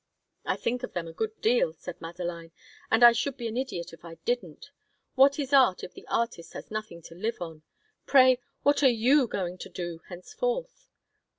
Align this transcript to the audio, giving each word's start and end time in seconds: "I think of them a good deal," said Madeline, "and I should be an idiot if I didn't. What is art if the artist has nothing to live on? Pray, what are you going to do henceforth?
"I 0.45 0.55
think 0.55 0.81
of 0.81 0.93
them 0.93 1.07
a 1.07 1.13
good 1.13 1.39
deal," 1.41 1.73
said 1.73 2.01
Madeline, 2.01 2.51
"and 2.89 3.03
I 3.03 3.11
should 3.11 3.37
be 3.37 3.47
an 3.47 3.55
idiot 3.55 3.93
if 3.93 4.03
I 4.03 4.15
didn't. 4.25 4.71
What 5.13 5.37
is 5.37 5.53
art 5.53 5.83
if 5.83 5.93
the 5.93 6.07
artist 6.07 6.53
has 6.53 6.71
nothing 6.71 7.03
to 7.03 7.13
live 7.13 7.39
on? 7.39 7.61
Pray, 8.07 8.39
what 8.63 8.81
are 8.81 8.89
you 8.89 9.27
going 9.27 9.59
to 9.59 9.69
do 9.69 10.01
henceforth? 10.09 10.89